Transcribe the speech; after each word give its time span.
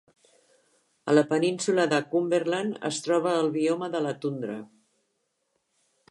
A 1.11 1.13
la 1.17 1.23
península 1.33 1.83
de 1.91 1.99
Cumberland 2.13 2.79
es 2.89 3.01
troba 3.07 3.33
el 3.41 3.51
bioma 3.59 3.89
de 3.97 4.01
la 4.07 4.15
tundra. 4.23 4.55